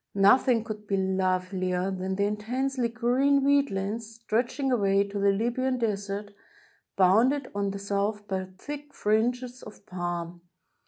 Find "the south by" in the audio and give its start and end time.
7.69-8.45